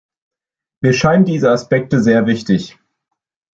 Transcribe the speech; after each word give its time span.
Mir 0.81 0.93
scheinen 0.93 1.25
diese 1.25 1.51
Aspekte 1.51 2.01
sehr 2.01 2.25
wichtig. 2.25 2.79